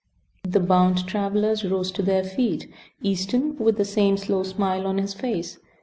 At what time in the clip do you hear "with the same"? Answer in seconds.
3.59-4.17